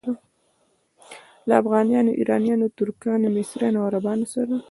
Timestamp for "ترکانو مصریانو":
2.77-3.77